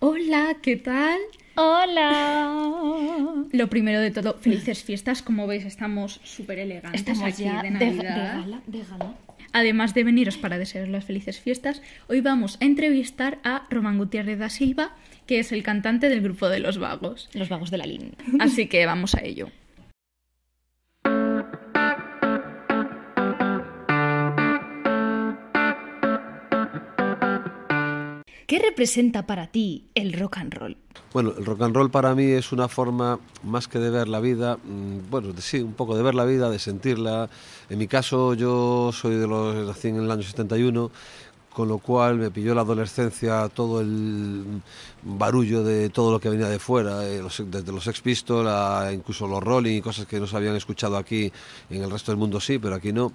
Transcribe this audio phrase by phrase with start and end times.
[0.00, 1.18] Hola, ¿qué tal?
[1.56, 3.44] Hola.
[3.52, 5.20] Lo primero de todo, felices fiestas.
[5.22, 8.40] Como veis, estamos súper elegantes Estamos aquí ya de de, de Navidad.
[8.40, 9.14] gala, de gala.
[9.52, 14.38] Además de veniros para desearos las felices fiestas, hoy vamos a entrevistar a Román Gutiérrez
[14.38, 14.94] da Silva,
[15.26, 17.28] que es el cantante del grupo de Los Vagos.
[17.34, 18.12] Los vagos de la línea.
[18.38, 19.50] Así que vamos a ello.
[28.50, 30.76] ¿Qué representa para ti el rock and roll?
[31.12, 34.18] Bueno, el rock and roll para mí es una forma más que de ver la
[34.18, 37.30] vida, mm, bueno, sí, un poco de ver la vida, de sentirla.
[37.68, 40.90] En mi caso, yo soy de los nací en el año 71,
[41.54, 44.62] con lo cual me pilló la adolescencia todo el
[45.04, 49.44] barullo de todo lo que venía de fuera, eh, desde los Sex Pistols incluso los
[49.44, 51.32] Rolling y cosas que no se habían escuchado aquí,
[51.70, 53.12] en el resto del mundo sí, pero aquí no.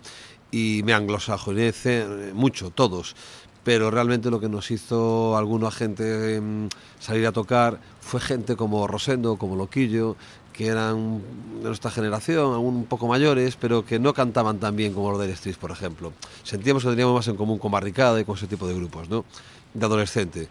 [0.49, 3.18] Y me anglosajonicé eh, mucho, todos
[3.66, 6.70] pero realmente lo que nos hizo alguna gente em,
[7.00, 10.16] salir a tocar fue gente como Rosendo, como Loquillo,
[10.54, 11.20] que eran
[11.62, 15.20] de nuestra generación, aún un poco mayores, pero que no cantaban tan bien como los
[15.20, 16.13] de Street, por ejemplo.
[16.43, 19.26] Sentíamos que teníamos más en común con Barricada y con ese tipo de grupos, ¿no?
[19.74, 20.48] De adolescente.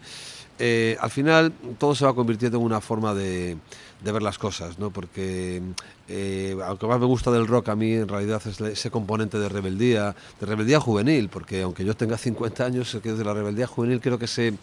[0.59, 3.57] Eh, al final todo se va convirtiendo en una forma de,
[4.05, 4.91] de ver las cosas, ¿no?
[4.91, 5.61] Porque
[6.07, 9.49] eh, aunque más me gusta del rock a mí en realidad es ese componente de
[9.49, 13.99] rebeldía, de rebeldía juvenil, porque aunque yo tenga 50 años, que de la rebeldía juvenil
[13.99, 14.53] creo que se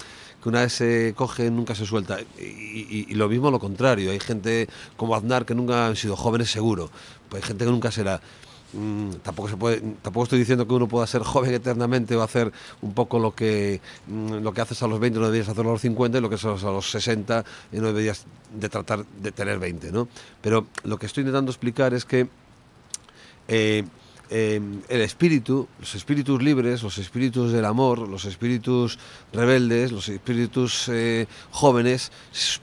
[0.42, 2.18] que una vez se coge nunca se suelta.
[2.38, 6.16] Y, y- y lo mismo lo contrario, hay gente como Aznar que nunca han sido
[6.16, 6.90] jóvenes seguro,
[7.28, 8.20] pues hay gente que nunca será.
[8.72, 12.50] Mm, tampoco se puede tampoco estoy diciendo que uno pueda ser joven eternamente o hacer
[12.80, 15.74] un poco lo que mm, lo que haces a los 20 no deberías hacerlo a
[15.74, 19.30] los 50 y lo que haces a los 60 y no deberías de tratar de
[19.30, 20.08] tener 20 ¿no?
[20.40, 22.28] pero lo que estoy intentando explicar es que
[23.48, 23.84] eh,
[24.34, 28.98] eh, el espíritu, los espíritus libres, los espíritus del amor, los espíritus
[29.30, 32.10] rebeldes, los espíritus eh, jóvenes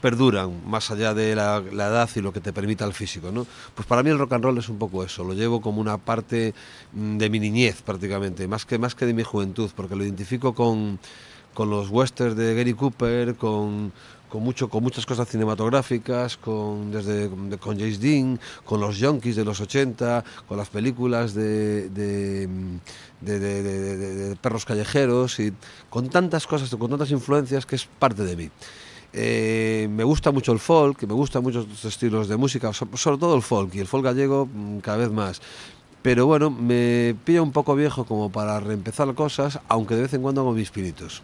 [0.02, 3.32] perduran más allá de la, la edad y lo que te permita el físico.
[3.32, 3.46] ¿no?
[3.76, 6.00] Pues para mí el rock and roll es un poco eso, lo llevo como una
[6.00, 6.56] parte
[6.94, 10.56] mm, de mi niñez prácticamente, más que, más que de mi juventud, porque lo identifico
[10.56, 11.00] con,
[11.54, 13.92] con los westerns de Gary Cooper, con,
[14.30, 19.36] con, mucho, con muchas cosas cinematográficas, con, desde, de- con James Dean, con los Junkies
[19.36, 21.90] de los 80, con las películas de,
[24.42, 25.54] perros callejeros y
[25.90, 28.50] con tantas cosas, con tantas influencias que es parte de mí.
[29.12, 33.36] Eh, me gusta mucho el folk, me gustan muchos estilos de música, so- sobre todo
[33.36, 35.42] el folk y el folk gallego mm, cada vez más.
[36.02, 40.22] Pero bueno, me pilla un poco viejo como para reempezar cosas, aunque de vez en
[40.22, 41.22] cuando hago mis pinitos.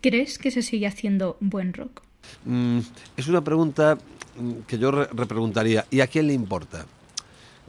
[0.00, 2.02] ¿Crees que se sigue haciendo buen rock?
[2.44, 2.78] Mm,
[3.16, 3.98] es una pregunta
[4.38, 6.86] mm, que yo re- repreguntaría, ¿y a quién le importa?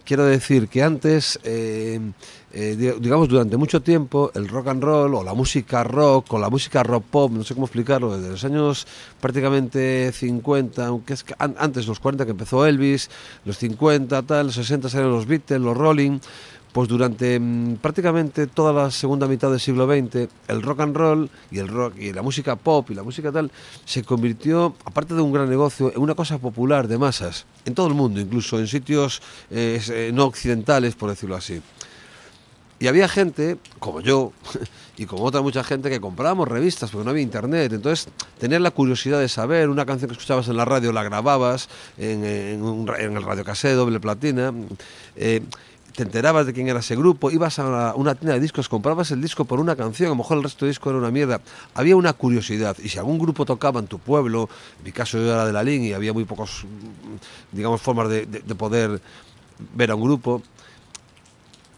[0.05, 1.99] Quiero decir que antes, eh,
[2.53, 6.39] eh, di- digamos, durante mucho tiempo, el rock and roll o la música rock o
[6.39, 8.87] la música rock pop, no sé cómo explicarlo, desde los años
[9.19, 13.09] prácticamente 50, aunque es que an- antes los 40 que empezó Elvis,
[13.45, 16.19] los 50, tal, los 60 salieron los Beatles, los Rolling,
[16.71, 21.29] pues durante mm, prácticamente toda la segunda mitad del siglo XX, el rock and roll
[21.51, 23.51] y el rock y la música pop y la música tal
[23.85, 27.87] se convirtió, aparte de un gran negocio, en una cosa popular de masas, en todo
[27.87, 29.21] el mundo, incluso en sitios
[29.51, 31.61] eh, eh, no occidentales, por decirlo así.
[32.83, 34.33] Y había gente, como yo,
[34.97, 37.71] y como otra mucha gente, que comprábamos revistas porque no había internet.
[37.71, 41.69] Entonces, tener la curiosidad de saber, una canción que escuchabas en la radio la grababas
[41.97, 44.53] en, en un en el doble platina.
[45.15, 45.41] eh,
[45.95, 49.21] te enterabas de quién era ese grupo, ibas a una, tienda de discos, comprabas el
[49.21, 51.39] disco por una canción, a lo mejor el resto del disco era una mierda.
[51.75, 54.49] Había una curiosidad, y si algún grupo tocaba en tu pueblo,
[54.79, 56.65] en mi caso yo era de la LIN y había muy pocos,
[57.53, 58.25] digamos, formas de
[58.57, 58.99] poder
[59.73, 60.41] ver a un grupo,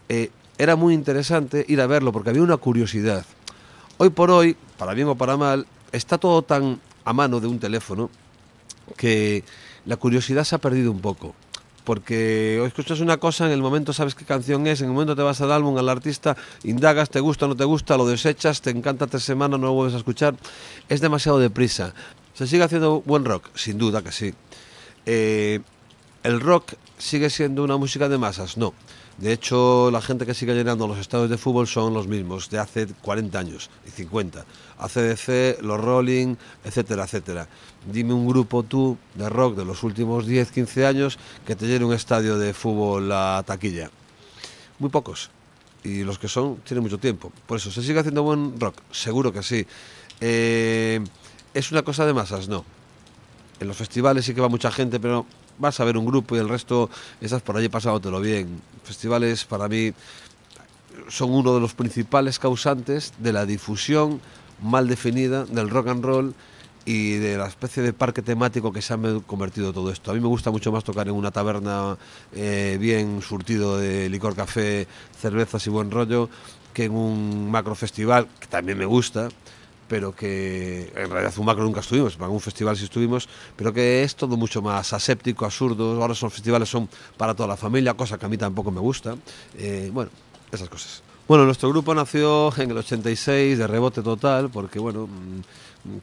[0.10, 3.26] eh, era muy interesante ir a verlo porque había una curiosidad.
[3.98, 7.60] Hoy por hoy, para bien o para mal, está todo tan a mano de un
[7.60, 8.10] teléfono
[8.98, 9.44] que
[9.86, 11.36] la curiosidad se ha perdido un poco.
[11.84, 15.22] Porque escuchas una cosa, en el momento sabes qué canción es, en el momento te
[15.22, 19.06] vas al álbum, al artista, indagas, te gusta no te gusta, lo desechas, te encanta
[19.06, 20.36] tres semanas, no lo vuelves a escuchar.
[20.90, 21.94] Es demasiado deprisa.
[22.34, 23.50] ¿Se sigue haciendo buen rock?
[23.54, 24.34] Sin duda que sí.
[25.06, 25.59] Eh,
[26.26, 28.58] ¿El rock sigue siendo una música de masas?
[28.58, 28.74] No.
[29.20, 32.58] De hecho, la gente que sigue llenando los estadios de fútbol son los mismos, de
[32.58, 34.44] hace 40 años y 50.
[34.80, 37.48] ACDC, los Rolling, etcétera, etcétera.
[37.86, 41.86] Dime un grupo tú de rock de los últimos 10, 15 años que te llene
[41.86, 43.92] un estadio de fútbol a taquilla.
[44.80, 45.30] Muy pocos.
[45.84, 47.32] Y los que son tienen mucho tiempo.
[47.46, 48.78] Por eso, ¿se sigue haciendo buen rock?
[48.90, 49.68] Seguro que sí.
[50.20, 51.02] Eh,
[51.54, 52.48] ¿Es una cosa de masas?
[52.48, 52.66] No.
[53.60, 56.40] En los festivales sí que va mucha gente, pero vas a ver un grupo y
[56.40, 56.90] el resto
[57.22, 58.61] estás por allí pasándotelo bien.
[58.84, 59.93] Festivales para mí
[61.09, 64.22] son uno de los principales causantes de la difusión
[64.61, 66.34] mal definida del rock and roll
[66.85, 70.11] y de la especie de parque temático que se ha convertido todo esto.
[70.11, 71.97] A mí me gusta mucho más tocar en una taberna
[72.34, 74.87] eh, bien surtido de licor, café,
[75.19, 76.29] cervezas y buen rollo
[76.73, 79.29] que en un macro festival, que también me gusta,
[79.87, 84.16] pero que en realidad macro nunca estuvimos, en un festival sí estuvimos, pero que es
[84.16, 86.02] todo mucho más aséptico, absurdo.
[86.02, 89.16] Ahora son festivales son para toda la familia, cosa que a mí tampoco me gusta.
[89.58, 90.09] Eh, bueno,
[90.52, 91.03] esas cosas.
[91.28, 95.08] Bueno, nuestro grupo nació en el 86 de rebote total, porque bueno,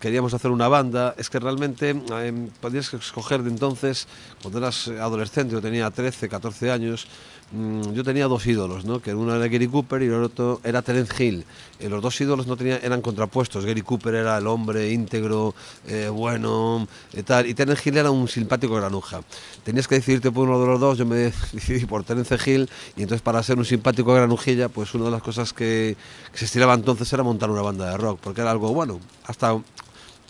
[0.00, 1.14] queríamos hacer una banda.
[1.16, 4.06] Es que realmente eh, podías escoger de entonces,
[4.40, 7.06] cuando eras adolescente, yo tenía 13, 14 años,
[7.52, 9.00] Mm, yo tenía dos ídolos, ¿no?
[9.00, 11.44] que uno era Gary Cooper y el otro era Terence Hill.
[11.80, 13.66] Eh, los dos ídolos no tenían, eran contrapuestos.
[13.66, 15.54] Gary Cooper era el hombre íntegro,
[15.86, 19.20] eh, bueno, y tal, y Terence Hill era un simpático granuja.
[19.64, 21.16] Tenías que decidirte por uno de los dos, yo me
[21.52, 25.22] decidí por Terence Hill, y entonces para ser un simpático granujilla, pues una de las
[25.22, 25.94] cosas que,
[26.32, 29.60] se estilaba entonces era montar una banda de rock, porque era algo, bueno, hasta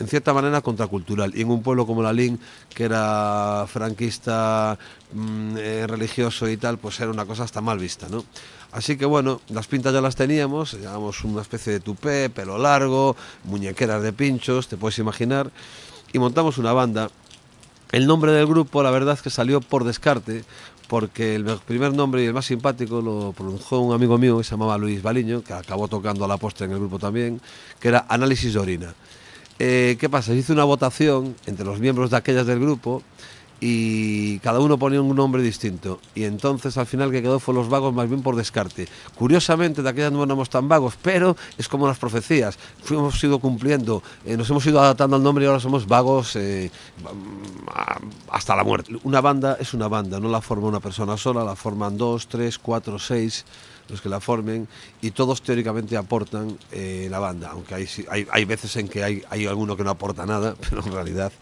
[0.02, 1.32] en cierta manera contracultural.
[1.37, 2.38] Y en un pueblo como Lalín,
[2.75, 4.76] que era franquista,
[5.12, 8.25] mm, eh, religioso y tal, pues era una cosa hasta mal vista, ¿no?
[8.72, 13.14] Así que bueno, las pintas ya las teníamos, llevábamos una especie de tupé, pelo largo,
[13.44, 15.50] muñequeras de pinchos, te puedes imaginar,
[16.12, 17.10] y montamos una banda.
[17.93, 20.44] El nombre del grupo, la verdad es que salió por descarte,
[20.88, 24.50] porque el primer nombre y el más simpático lo pronunció un amigo mío que se
[24.52, 27.40] llamaba Luis Baliño, que acabó tocando a la postre en el grupo también,
[27.78, 28.94] que era Análisis de Orina.
[29.64, 30.32] Eh, ¿Qué pasa?
[30.32, 33.00] Se hizo una votación entre los miembros de aquellas del grupo
[33.61, 36.00] y cada uno ponía un nombre distinto.
[36.17, 38.88] Y entonces al final que quedó fue los vagos más bien por descarte.
[39.14, 42.59] Curiosamente de aquellas no éramos tan vagos, pero es como las profecías.
[42.82, 46.69] Fuimos ido cumpliendo, eh, nos hemos ido adaptando al nombre y ahora somos vagos eh,
[48.32, 48.97] hasta la muerte.
[49.05, 52.58] Una banda es una banda, no la forma una persona sola, la forman dos, tres,
[52.58, 53.44] cuatro, seis
[53.88, 54.69] los que la formen
[55.00, 59.23] y todos teóricamente aportan eh, la banda, aunque hay, hay, hay, veces en que hay,
[59.31, 61.32] hay alguno que no aporta nada, pero en realidad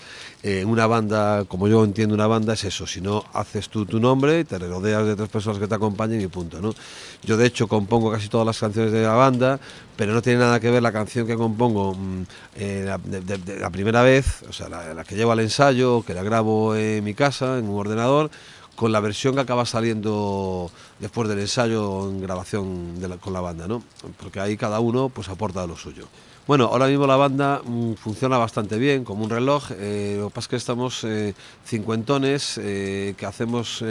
[0.42, 4.00] eh, una banda, como yo entiendo una banda, es eso, si no haces tú tu
[4.00, 6.74] nombre, te rodeas de tres personas que te acompañen y punto, ¿no?
[7.22, 9.60] Yo de hecho compongo casi todas las canciones de la banda,
[9.96, 12.22] pero no tiene nada que ver la canción que compongo mm,
[12.56, 16.74] eh, la, primera vez, o sea, la, la que llevo al ensayo, que la grabo
[16.74, 18.30] en mi casa, en un ordenador,
[18.80, 23.82] con la versión que acaba saliendo después del ensayo en grabación con la banda, ¿no?
[24.18, 26.06] Porque ahí cada uno pues aporta lo suyo.
[26.46, 29.72] Bueno, ahora mismo la banda mm, funciona bastante bien, como un reloj.
[29.72, 31.34] Eh, lo que pasa es que estamos eh,
[31.66, 33.84] cincuentones, eh, que hacemos,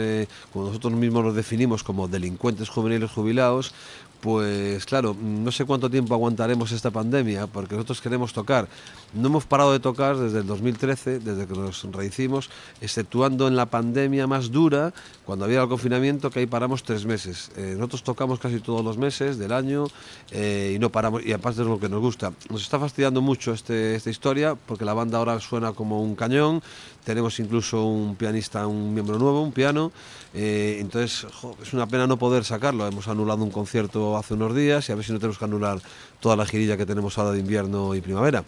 [0.52, 3.72] como nosotros mismos nos definimos como delincuentes juveniles jubilados,
[4.20, 8.68] pues claro, no sé cuánto tiempo aguantaremos esta pandemia, porque nosotros queremos tocar.
[9.14, 12.50] No hemos parado de tocar desde el 2013, desde que nos rehicimos,
[12.80, 14.92] exceptuando en la pandemia más dura,
[15.24, 17.50] cuando había el confinamiento, que ahí paramos tres meses.
[17.56, 19.86] Eh, nosotros tocamos casi todos los meses del año
[20.30, 22.32] eh, y no paramos, y aparte es lo que nos gusta.
[22.50, 26.62] Nos está fastidiando mucho este, esta historia, porque la banda ahora suena como un cañón,
[27.04, 29.90] tenemos incluso un pianista, un miembro nuevo, un piano,
[30.34, 31.26] eh, entonces
[31.62, 32.86] es una pena no poder sacarlo.
[32.86, 35.78] Hemos anulado un concierto hace unos días y a ver si no tenemos que anular
[36.20, 38.44] toda la girilla que tenemos ahora de invierno y primavera.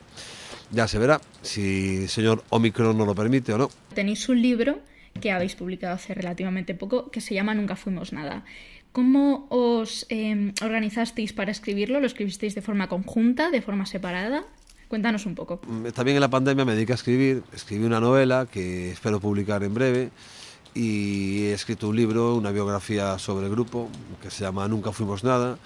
[0.71, 3.71] Ya se verá si el señor Omicron no lo permite o no.
[3.95, 4.79] Tenéis un libro
[5.21, 8.45] que habéis publicado hace relativamente poco que se llama Nunca Fuimos Nada.
[8.93, 12.01] ¿Cómo os eh, organizasteis para escribirlo?
[12.01, 14.45] ¿Lo escribisteis de forma conjunta, de forma separada?
[14.89, 15.61] Cuéntanos un poco.
[15.67, 17.43] Mm, también en la pandemia me dediqué a escribir.
[17.55, 20.11] Escribí una novela que espero publicar en breve
[20.75, 23.89] y he escrito un libro, una biografía sobre el grupo
[24.23, 25.59] que se llama Nunca Fuimos Nada.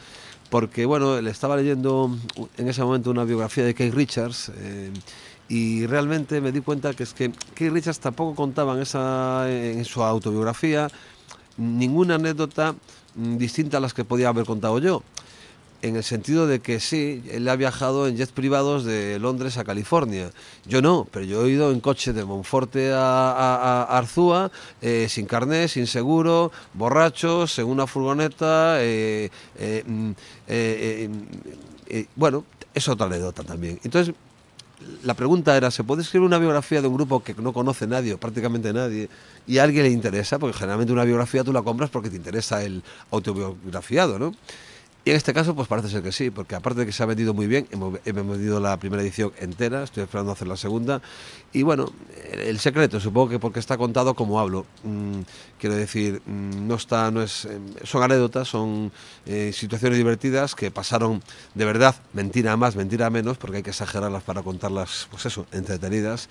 [0.51, 2.11] Porque, bueno, le estaba leyendo
[2.57, 4.93] en ese momento una biografía de Keith Richards eh,
[5.49, 9.85] y realmente me di cuenta que es que Keith Richards tampoco contaba en, esa, en
[9.85, 10.89] su autobiografía
[11.57, 12.75] ninguna anécdota
[13.15, 15.03] mm, distinta a las que podía haber contado yo
[15.89, 19.65] en el sentido de que sí, él ha viajado en jets privados de Londres a
[19.65, 20.31] California.
[20.65, 24.51] Yo no, pero yo he ido en coche de Monforte a, Arzúa,
[24.83, 28.77] eh, sin carné, sin seguro, borrachos, en una furgoneta.
[28.81, 30.11] Eh, eh, mm,
[32.17, 33.81] bueno, es otra anécdota también.
[33.85, 34.15] Entonces,
[35.03, 38.17] la pregunta era, ¿se puede escribir una biografía de un grupo que no conoce nadie,
[38.17, 39.09] prácticamente nadie,
[39.47, 40.39] y a alguien le interesa?
[40.39, 44.35] Porque generalmente una biografía tú la compras porque te interesa el autobiografiado, ¿no?
[45.07, 47.07] Y en este caso, pues parece ser que sí, porque aparte de que se ha
[47.07, 51.01] vendido muy bien, hemos, vendido la primera edición entera, estoy esperando hacer la segunda.
[51.53, 51.93] Y bueno,
[52.33, 54.67] el secreto, supongo que porque está contado como hablo.
[54.83, 55.21] Mm,
[55.61, 58.91] quiero decir, mm, no está, no es, em, son anécdotas, son
[59.27, 61.23] eh, situaciones divertidas que pasaron
[61.55, 66.29] de verdad, mentira más, mentira menos, porque hay que exagerarlas para contarlas, pues eso, entretenidas.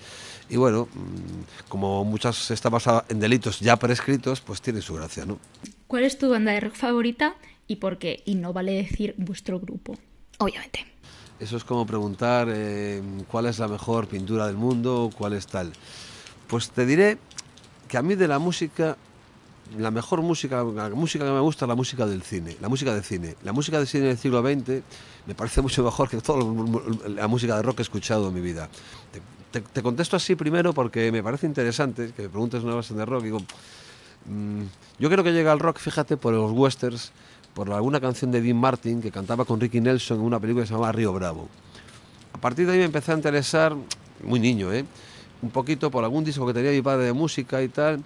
[0.50, 5.24] Y bueno, mm, como muchas está basada en delitos ya prescritos, pues tiene su gracia,
[5.24, 5.38] ¿no?
[5.86, 8.22] ¿Cuál es tu banda de rock favorita y por qué.
[8.24, 9.96] Y no vale decir vuestro grupo,
[10.38, 10.86] obviamente.
[11.38, 15.72] Eso es como preguntar eh, cuál es la mejor pintura del mundo, cuál es tal.
[16.46, 17.18] Pues te diré
[17.88, 18.96] que a mí de la música,
[19.76, 22.94] la mejor música, la música que me gusta es la música del cine, la música
[22.94, 23.36] de cine.
[23.42, 24.82] La música del cine del siglo XX
[25.26, 26.42] me parece mucho mejor que toda
[27.08, 28.70] la música de rock que he escuchado en mi vida.
[29.50, 33.04] Te, te, contesto así primero porque me parece interesante que me preguntes una base de
[33.04, 33.24] rock.
[33.24, 33.40] Digo,
[34.26, 34.62] mmm,
[34.98, 37.12] yo creo que llega al rock, fíjate, por los westerns,
[37.56, 40.68] por alguna canción de Dean Martin que cantaba con Ricky Nelson en una película que
[40.68, 41.48] se llamaba Río Bravo.
[42.34, 43.74] A partir de ahí me empecé a interesar,
[44.22, 44.84] muy niño, ¿eh?
[45.40, 48.02] un poquito por algún disco que tenía mi padre de música y tal,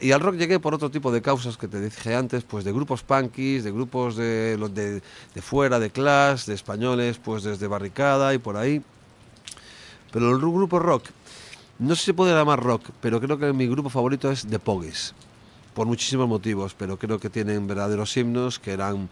[0.00, 2.72] Y al rock llegué por otro tipo de causas que te dije antes, pues de
[2.72, 5.02] grupos punkies, de grupos de, de,
[5.34, 8.82] de fuera, de Clash, de españoles, pues desde Barricada y por ahí.
[10.12, 11.06] Pero el grupo rock,
[11.78, 14.58] no sé si se puede llamar rock, pero creo que mi grupo favorito es The
[14.58, 15.14] Pogues
[15.74, 19.08] por muchísimos motivos, pero creo que tienen verdaderos himnos, que eran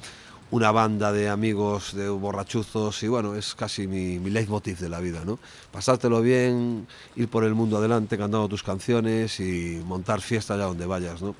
[0.50, 5.00] una banda de amigos, de borrachuzos, y bueno, es casi mi, mi leitmotiv de la
[5.00, 5.38] vida, ¿no?
[5.70, 6.86] Pasártelo bien,
[7.16, 11.34] ir por el mundo adelante cantando tus canciones y montar fiesta allá donde vayas, ¿no?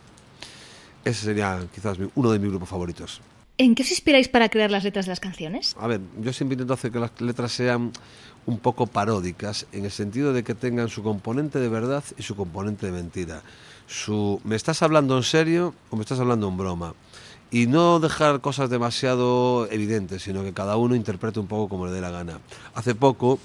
[1.05, 3.21] Ese sería quizás uno de mis grupos favoritos.
[3.57, 5.75] ¿En qué os inspiráis para crear las letras de las canciones?
[5.81, 7.93] A ver, yo siempre intento hacer que las letras sean
[8.49, 12.35] un poco paródicas, en el sentido de que tengan su componente de verdad y su
[12.35, 13.43] componente de mentira.
[13.87, 16.95] Su, ¿me estás hablando en serio o me estás hablando en broma?
[17.51, 21.93] Y no dejar cosas demasiado evidentes, sino que cada uno interprete un poco como le
[21.93, 22.41] dé la gana.
[22.75, 23.39] Hace poco,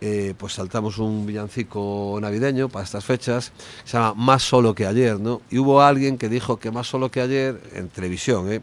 [0.00, 3.52] eh, pues saltamos un villancico navideño para estas fechas,
[3.84, 5.42] se llama Más solo que ayer, ¿no?
[5.50, 8.62] Y hubo alguien que dijo que más solo que ayer, en televisión, ¿eh?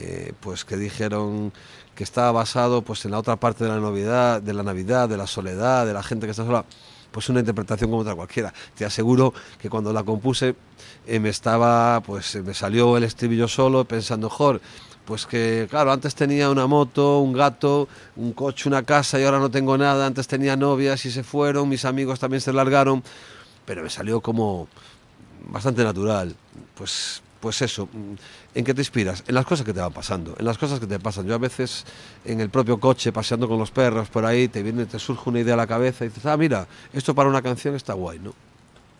[0.00, 1.52] Eh, pues que dijeron
[1.98, 5.16] que estaba basado pues en la otra parte de la Navidad, de la Navidad, de
[5.16, 6.64] la soledad, de la gente que está sola
[7.10, 8.54] pues una interpretación como otra cualquiera.
[8.76, 10.54] Te aseguro que cuando la compuse
[11.08, 14.60] eh, me estaba, pues me salió el estribillo solo pensando, jor,
[15.04, 19.40] pues que claro, antes tenía una moto, un gato, un coche, una casa y ahora
[19.40, 23.02] no tengo nada, antes tenía novias y se fueron, mis amigos también se largaron,
[23.64, 24.68] pero me salió como
[25.50, 26.36] bastante natural.
[26.76, 27.88] Pues pues eso,
[28.54, 29.24] ¿en qué te inspiras?
[29.28, 31.26] En las cosas que te van pasando, en las cosas que te pasan.
[31.26, 31.84] Yo a veces
[32.24, 35.40] en el propio coche, paseando con los perros por ahí, te viene, te surge una
[35.40, 38.34] idea a la cabeza y dices, ah, mira, esto para una canción está guay, ¿no?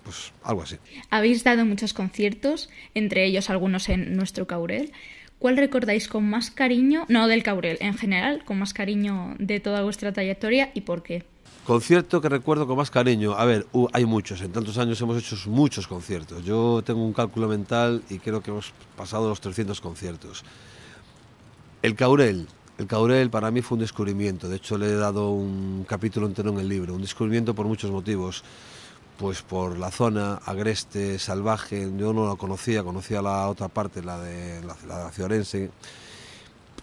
[0.04, 0.76] Pues algo así.
[1.10, 4.92] Habéis dado muchos conciertos, entre ellos algunos en nuestro Caurel.
[5.38, 9.82] ¿Cuál recordáis con más cariño, no del Caurel, en general, con más cariño de toda
[9.82, 11.24] vuestra trayectoria y por qué?
[11.68, 13.34] Concierto que recuerdo con más cariño.
[13.34, 14.40] A ver, hay muchos.
[14.40, 16.42] En tantos años hemos hecho muchos conciertos.
[16.42, 20.44] Yo tengo un cálculo mental y creo que hemos pasado los 300 conciertos.
[21.82, 22.48] El Caurel.
[22.78, 24.48] El Caurel para mí fue un descubrimiento.
[24.48, 26.94] De hecho, le he dado un capítulo entero en el libro.
[26.94, 28.44] Un descubrimiento por muchos motivos.
[29.18, 31.92] Pues por la zona, agreste, salvaje.
[31.98, 35.70] Yo no la conocía, conocía la otra parte, la de la, la Fiorense.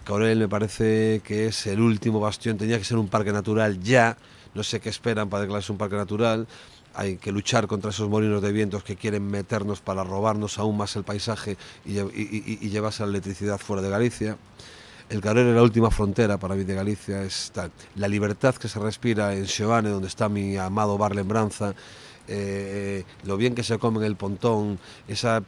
[0.06, 2.56] Caurel me parece que es el último bastión.
[2.56, 4.16] Tenía que ser un parque natural ya
[4.56, 6.48] no sé qué esperan para declararse un parque natural,
[6.94, 10.96] hay que luchar contra esos molinos de vientos que quieren meternos para robarnos aún más
[10.96, 14.38] el paisaje y, y, llevarse la electricidad fuera de Galicia.
[15.10, 17.70] El Cabrero es la última frontera para mí de Galicia, es tal.
[17.96, 21.74] la libertad que se respira en Xeoane, donde está mi amado bar Lembranza,
[22.26, 25.42] eh, lo bien que se come en el pontón, esa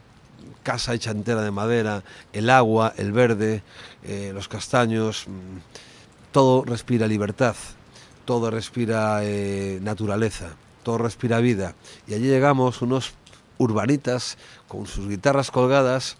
[0.62, 2.02] casa hecha entera de madera,
[2.33, 3.62] el agua, el verde,
[4.04, 5.26] eh, los castaños,
[6.33, 7.57] todo respira libertad
[8.28, 10.50] todo respira eh, naturaleza,
[10.83, 11.75] todo respira vida.
[12.07, 13.14] Y allí llegamos unos
[13.57, 14.37] urbanitas
[14.68, 16.18] con sus guitarras colgadas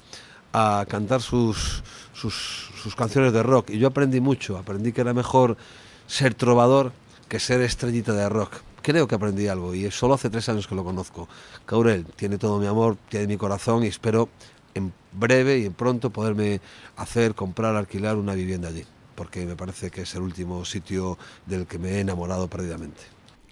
[0.55, 1.83] a cantar sus,
[2.15, 3.69] sus, canciones de rock.
[3.69, 5.59] Y yo aprendí mucho, aprendí que era mejor
[6.07, 6.93] ser trovador
[7.29, 8.55] que ser estrellita de rock.
[8.83, 11.29] Creo que aprendí algo y solo hace tres años que lo conozco.
[11.67, 14.29] Caurel tiene todo mi amor, tiene mi corazón y espero
[14.75, 16.61] en breve y en pronto poderme
[16.97, 18.85] hacer, comprar, alquilar una vivienda allí
[19.19, 23.03] porque me parece que es el último sitio del que me he enamorado perdidamente.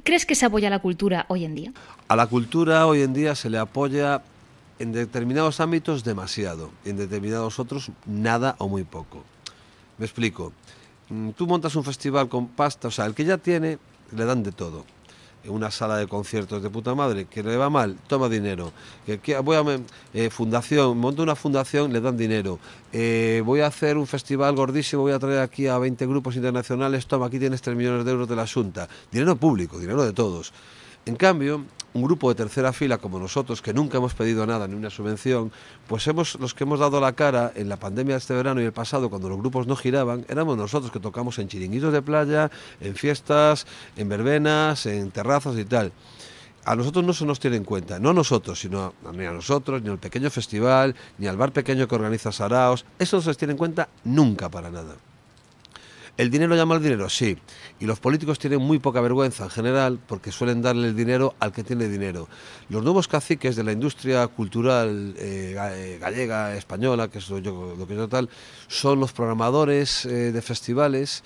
[0.05, 1.73] ¿Crees que se apoya la cultura hoy en día?
[2.07, 4.23] A la cultura hoy en día se le apoya
[4.79, 9.25] en determinados ámbitos demasiado, en determinados otros nada o muy poco.
[9.99, 10.53] Me explico.
[11.09, 13.79] Mm, tú montas un festival con pasta, o sea, el que ya tiene,
[14.13, 14.85] le dan de todo
[15.49, 18.73] una sala de conciertos de puta madre, que le va mal, toma dinero.
[19.05, 19.65] Que, voy a
[20.15, 22.59] eh, fundación, monto una fundación, le dan dinero.
[22.93, 27.07] Eh, voy a hacer un festival gordísimo, voy a traer aquí a 20 grupos internacionales,
[27.07, 28.89] toma, aquí tienes 3 millones de euros de la Junta.
[29.11, 30.53] Dinero público, dinero de todos.
[31.05, 31.65] En cambio,
[31.97, 35.51] un grupo de tercera fila como nosotros, que nunca hemos pedido nada ni una subvención,
[35.89, 38.65] pues hemos los que hemos dado la cara en la pandemia de este verano y
[38.65, 42.51] el pasado, cuando los grupos no giraban, éramos nosotros que tocamos en chiringuitos de playa,
[42.81, 45.93] en fiestas, en verbenas, en terrazas y tal.
[46.65, 49.89] A nosotros no se nos tiene en cuenta, no nosotros, sino ni a nosotros, ni
[49.89, 53.53] al pequeño festival, ni al bar pequeño que organiza Saraos, eso no se les tiene
[53.53, 54.97] en cuenta nunca para nada.
[56.17, 57.11] ¿El dinero llama al dinero?
[57.11, 57.37] Sí.
[57.79, 61.53] Y los políticos tienen muy poca vergüenza en general porque suelen darle el dinero al
[61.53, 62.27] que tiene dinero.
[62.71, 67.95] Los nuevos caciques de la industria cultural eh, eh, gallega, española, que es lo, que
[67.95, 68.31] yo tal,
[68.67, 71.23] son los programadores eh, de festivales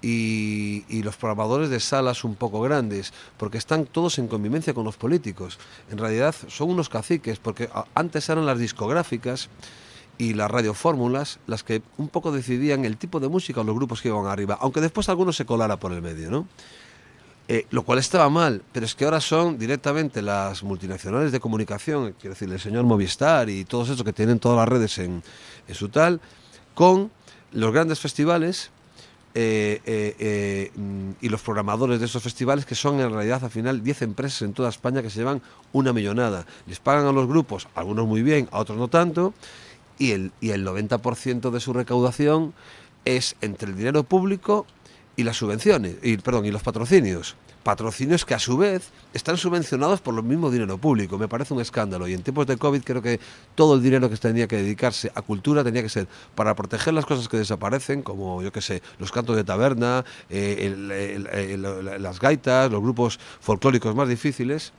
[0.00, 4.84] y, y, los programadores de salas un poco grandes, porque están todos en convivencia con
[4.84, 5.58] los políticos.
[5.90, 9.50] En realidad son unos caciques, porque antes eran las discográficas
[10.20, 14.02] y las radiofórmulas las que un poco decidían el tipo de música o los grupos
[14.02, 16.46] que iban arriba, aunque después algunos se colara por el medio, ¿no?
[17.48, 22.14] Eh, lo cual estaba mal, pero es que ahora son directamente las multinacionales de comunicación,
[22.20, 25.22] quiero decir, el señor Movistar y todos esos que tienen todas las redes en,
[25.72, 26.20] su tal,
[26.74, 27.10] con
[27.52, 28.70] los grandes festivales
[29.34, 30.70] eh, eh,
[31.20, 34.52] y los programadores de esos festivales, que son en realidad al final 10 empresas en
[34.52, 35.40] toda España que se llevan
[35.72, 36.44] una millonada.
[36.66, 39.32] Les pagan a los grupos, algunos muy bien, a otros no tanto,
[40.00, 42.54] y el, y el 90% de su recaudación
[43.04, 44.66] es entre el dinero público
[45.14, 47.36] y las subvenciones, y, perdón, y los patrocinios.
[47.62, 51.18] Patrocinios que a su vez están subvencionados por el mismo dinero público.
[51.18, 52.08] Me parece un escándalo.
[52.08, 53.20] Y en tiempos de COVID creo que
[53.54, 57.04] todo el dinero que tenía que dedicarse a cultura tenía que ser para proteger las
[57.04, 61.54] cosas que desaparecen, como yo qué sé, los cantos de taberna, eh,
[62.00, 64.72] las gaitas, los grupos folclóricos más difíciles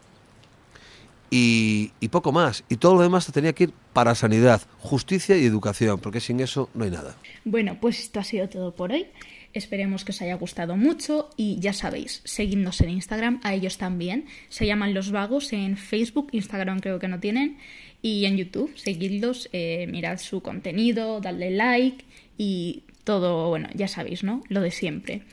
[1.34, 2.66] y, poco más.
[2.70, 6.70] Y todo lo demás tenía que ir para sanidad, justicia y educación, porque sin eso
[6.74, 7.16] no hay nada.
[7.46, 9.08] Bueno, pues esto ha sido todo por hoy.
[9.54, 14.26] Esperemos que os haya gustado mucho y ya sabéis, seguidnos en Instagram, a ellos también.
[14.50, 17.58] Se llaman Los Vagos en Facebook, Instagram creo que no tienen,
[18.02, 22.06] y en YouTube, seguidlos, eh, mirad su contenido, dadle like
[22.38, 24.42] y todo, bueno, ya sabéis, ¿no?
[24.48, 25.24] Lo de siempre.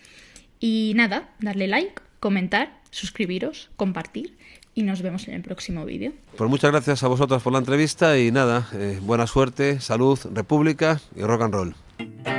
[0.59, 4.37] Y nada, darle like, comentar, suscribiros, compartir
[4.79, 6.13] y nos vemos en el próximo vídeo.
[6.37, 11.01] Pues muchas gracias a vosotras por la entrevista y nada, eh, buena suerte, salud, república
[11.17, 12.38] y rock and roll.